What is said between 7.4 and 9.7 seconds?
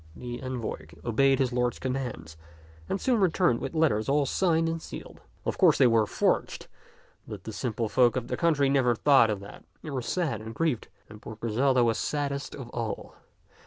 the simple folk of the country never thought of that.